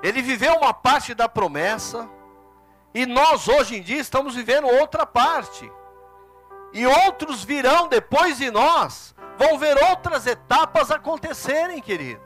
[0.03, 2.09] Ele viveu uma parte da promessa,
[2.93, 5.71] e nós hoje em dia estamos vivendo outra parte.
[6.71, 12.23] E outros virão depois de nós, vão ver outras etapas acontecerem, queridos.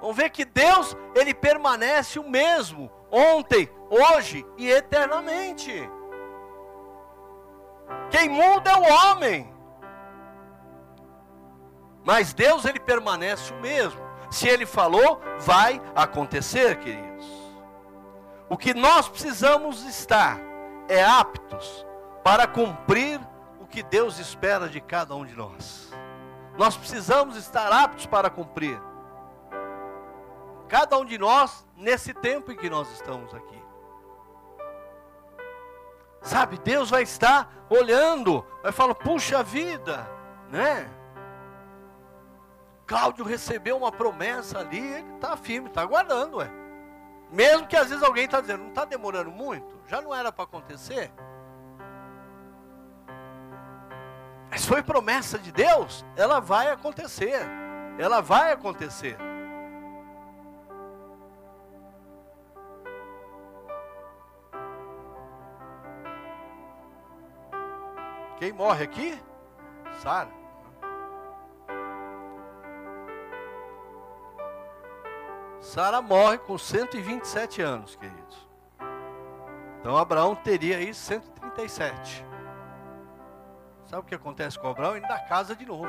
[0.00, 5.88] Vão ver que Deus, ele permanece o mesmo, ontem, hoje e eternamente.
[8.10, 9.53] Quem muda é o homem.
[12.04, 14.00] Mas Deus ele permanece o mesmo.
[14.30, 17.24] Se ele falou, vai acontecer, queridos.
[18.48, 20.38] O que nós precisamos estar
[20.88, 21.86] é aptos
[22.22, 23.20] para cumprir
[23.58, 25.92] o que Deus espera de cada um de nós.
[26.56, 28.80] Nós precisamos estar aptos para cumprir.
[30.68, 33.62] Cada um de nós nesse tempo em que nós estamos aqui.
[36.22, 40.08] Sabe, Deus vai estar olhando, vai falar: puxa vida,
[40.50, 40.90] né?
[42.86, 46.50] Cláudio recebeu uma promessa ali, ele está firme, está aguardando, ué.
[47.30, 50.44] Mesmo que às vezes alguém está dizendo, não está demorando muito, já não era para
[50.44, 51.10] acontecer.
[54.50, 57.40] Mas foi promessa de Deus, ela vai acontecer.
[57.98, 59.16] Ela vai acontecer.
[68.38, 69.20] Quem morre aqui?
[70.02, 70.43] Sara.
[75.64, 78.46] Sara morre com 127 anos, queridos.
[79.80, 82.24] Então Abraão teria aí 137.
[83.86, 84.94] Sabe o que acontece com Abraão?
[84.94, 85.88] Ele dá casa de novo.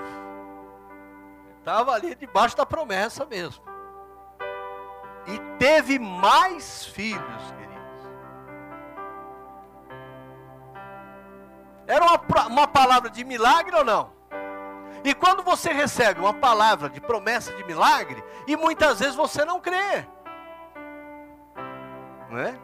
[1.60, 3.64] Estava ali debaixo da promessa mesmo.
[5.28, 8.10] E teve mais filhos, queridos.
[11.86, 14.10] Era uma, uma palavra de milagre ou não?
[15.06, 19.62] E quando você recebe uma palavra de promessa de milagre, e muitas vezes você não
[19.62, 20.04] crê,
[22.28, 22.60] não é?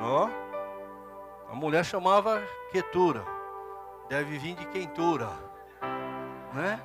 [0.00, 0.30] Ó,
[1.50, 3.22] a mulher chamava Quetura,
[4.08, 5.28] deve vir de quentura,
[6.54, 6.80] né?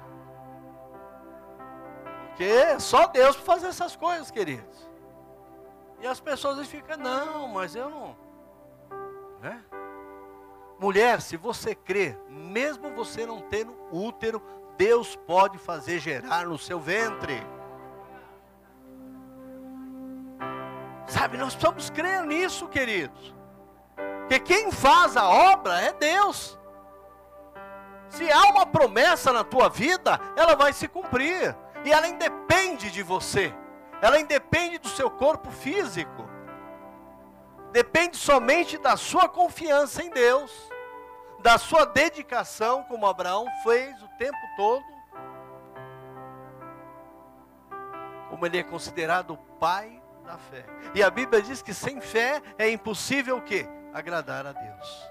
[2.27, 4.86] Porque é só Deus para fazer essas coisas, queridos.
[5.99, 8.15] E as pessoas ficam, não, mas eu não.
[9.41, 9.63] Né?
[10.79, 14.41] Mulher, se você crê, mesmo você não tendo útero,
[14.77, 17.41] Deus pode fazer gerar no seu ventre.
[21.07, 23.33] Sabe, nós precisamos crer nisso, queridos.
[24.19, 26.59] Porque quem faz a obra é Deus.
[28.09, 31.55] Se há uma promessa na tua vida, ela vai se cumprir.
[31.83, 33.53] E ela independe de você
[34.01, 36.27] ela independe do seu corpo físico,
[37.71, 40.51] depende somente da sua confiança em Deus,
[41.39, 44.85] da sua dedicação, como Abraão fez o tempo todo,
[48.29, 50.65] como ele é considerado o pai da fé.
[50.93, 53.67] E a Bíblia diz que sem fé é impossível o quê?
[53.93, 55.09] Agradar a Deus.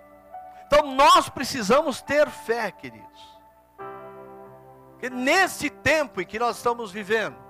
[0.67, 3.37] Então nós precisamos ter fé, queridos.
[4.93, 7.46] Porque nesse tempo em que nós estamos vivendo,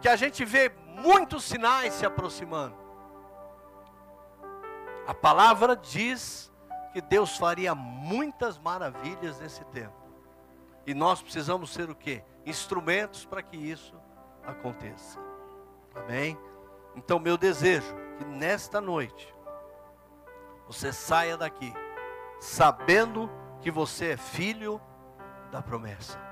[0.00, 2.76] que a gente vê muitos sinais se aproximando.
[5.06, 6.50] A palavra diz
[6.92, 9.94] que Deus faria muitas maravilhas nesse tempo.
[10.86, 12.24] E nós precisamos ser o quê?
[12.46, 13.94] Instrumentos para que isso
[14.44, 15.18] aconteça.
[15.94, 16.38] Amém?
[16.96, 19.34] Então, meu desejo é que nesta noite
[20.66, 21.72] você saia daqui
[22.40, 23.30] sabendo
[23.60, 24.80] que você é filho
[25.50, 26.29] da promessa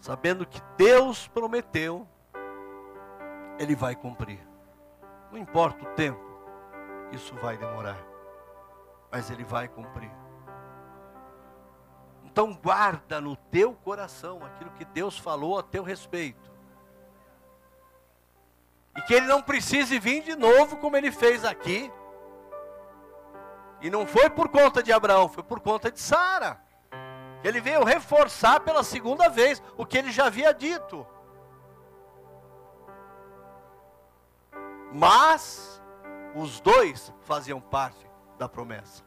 [0.00, 2.06] sabendo que Deus prometeu,
[3.58, 4.40] Ele vai cumprir.
[5.30, 6.28] Não importa o tempo
[7.12, 7.98] isso vai demorar,
[9.10, 10.10] mas Ele vai cumprir.
[12.24, 16.52] Então guarda no teu coração aquilo que Deus falou a teu respeito.
[18.96, 21.90] E que ele não precise vir de novo como ele fez aqui.
[23.80, 26.60] E não foi por conta de Abraão, foi por conta de Sara.
[27.44, 31.06] Ele veio reforçar pela segunda vez o que ele já havia dito.
[34.92, 35.82] Mas
[36.34, 38.08] os dois faziam parte
[38.38, 39.04] da promessa.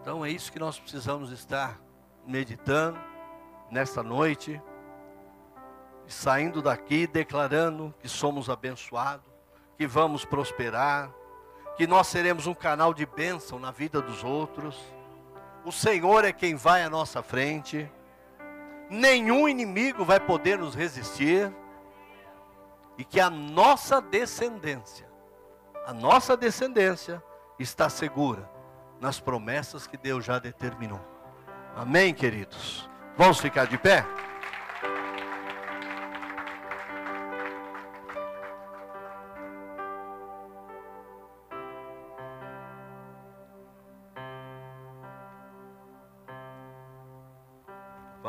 [0.00, 1.80] Então é isso que nós precisamos estar
[2.24, 2.98] meditando
[3.70, 4.62] nesta noite,
[6.06, 9.26] saindo daqui declarando que somos abençoados,
[9.76, 11.12] que vamos prosperar,
[11.76, 14.76] que nós seremos um canal de bênção na vida dos outros.
[15.64, 17.90] O Senhor é quem vai à nossa frente.
[18.88, 21.52] Nenhum inimigo vai poder nos resistir.
[22.96, 25.06] E que a nossa descendência,
[25.86, 27.22] a nossa descendência
[27.58, 28.50] está segura
[28.98, 31.00] nas promessas que Deus já determinou.
[31.76, 32.88] Amém, queridos?
[33.18, 34.06] Vamos ficar de pé?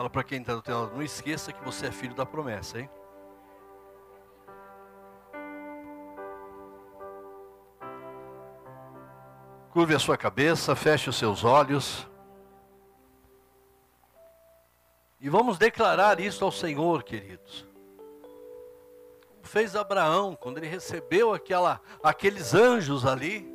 [0.07, 2.79] Fala para quem está do teu lado, não esqueça que você é filho da promessa,
[2.79, 2.89] hein?
[9.69, 12.07] Curve a sua cabeça, feche os seus olhos.
[15.19, 17.67] E vamos declarar isso ao Senhor, queridos.
[19.27, 23.45] Como fez Abraão quando ele recebeu aquela, aqueles anjos ali.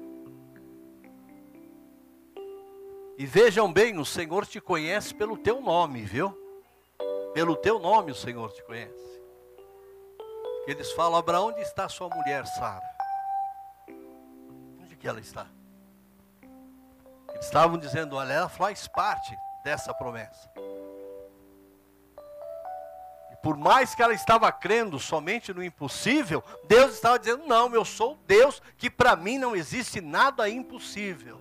[3.17, 6.42] E vejam bem, o Senhor te conhece pelo teu nome, viu?
[7.35, 9.23] Pelo teu nome o Senhor te conhece.
[10.67, 12.89] Eles falam, Abraão, onde está sua mulher Sara?
[14.81, 15.47] Onde que ela está?
[17.43, 20.51] estavam dizendo: olha, ela faz parte dessa promessa.
[23.33, 27.85] E por mais que ela estava crendo somente no impossível, Deus estava dizendo: não, eu
[27.85, 31.41] sou Deus, que para mim não existe nada impossível.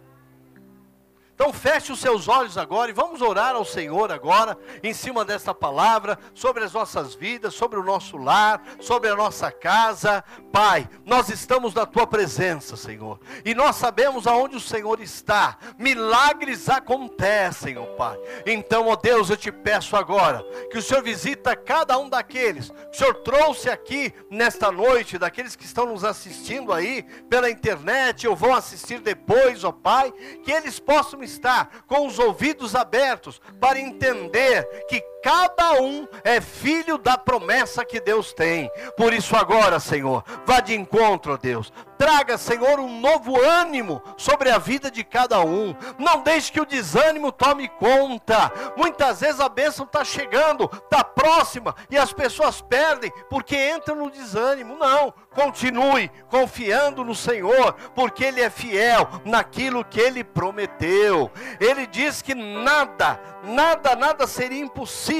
[1.42, 5.56] Então feche os seus olhos agora e vamos orar ao Senhor agora, em cima desta
[5.56, 10.24] palavra, sobre as nossas vidas, sobre o nosso lar, sobre a nossa casa.
[10.52, 15.58] Pai, nós estamos na tua presença, Senhor, e nós sabemos aonde o Senhor está.
[15.80, 18.20] Milagres acontecem, ó Pai.
[18.46, 22.98] Então, ó Deus, eu te peço agora que o Senhor visita cada um daqueles que
[22.98, 28.36] o Senhor trouxe aqui nesta noite, daqueles que estão nos assistindo aí pela internet ou
[28.36, 30.12] vão assistir depois, ó Pai,
[30.44, 36.42] que eles possam me está com os ouvidos abertos para entender que cada um é
[36.42, 38.70] filho da promessa que Deus tem.
[38.98, 41.72] Por isso, agora, Senhor, vá de encontro, Deus.
[41.98, 45.76] Traga, Senhor, um novo ânimo sobre a vida de cada um.
[46.00, 48.52] Não deixe que o desânimo tome conta.
[48.76, 54.10] Muitas vezes a bênção está chegando, está próxima, e as pessoas perdem porque entram no
[54.10, 54.76] desânimo.
[54.78, 61.30] Não, continue confiando no Senhor, porque Ele é fiel naquilo que Ele prometeu.
[61.60, 65.11] Ele diz que nada, nada, nada seria impossível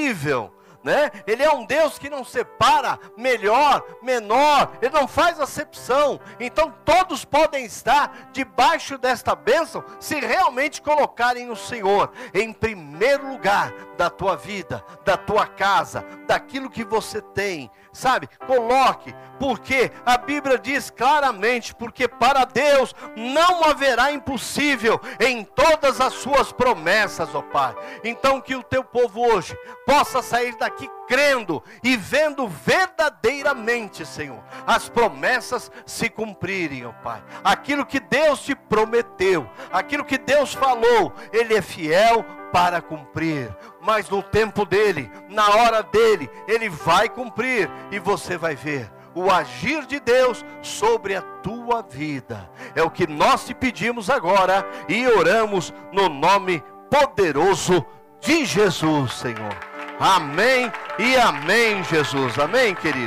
[0.82, 1.10] né?
[1.26, 6.20] Ele é um Deus que não separa melhor, menor, ele não faz acepção.
[6.40, 13.72] Então todos podem estar debaixo desta bênção se realmente colocarem o Senhor em primeiro lugar
[13.96, 17.70] da tua vida, da tua casa, daquilo que você tem.
[17.92, 18.28] Sabe?
[18.46, 26.14] Coloque, porque a Bíblia diz claramente, porque para Deus não haverá impossível em todas as
[26.14, 27.74] suas promessas, ó Pai.
[28.02, 34.42] Então que o teu povo hoje possa sair daqui aqui crendo e vendo verdadeiramente, Senhor,
[34.66, 37.22] as promessas se cumprirem, ó Pai.
[37.44, 44.08] Aquilo que Deus te prometeu, aquilo que Deus falou, Ele é fiel para cumprir, mas
[44.10, 49.86] no tempo dele, na hora dele, ele vai cumprir e você vai ver o agir
[49.86, 52.48] de Deus sobre a tua vida.
[52.74, 57.84] É o que nós te pedimos agora e oramos no nome poderoso
[58.20, 59.56] de Jesus, Senhor.
[59.98, 62.38] Amém e amém, Jesus.
[62.38, 63.00] Amém, querido.